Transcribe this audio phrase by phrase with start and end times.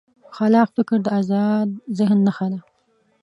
[0.35, 1.67] خلاق فکر د ازاد
[1.97, 2.59] ذهن نښه ده.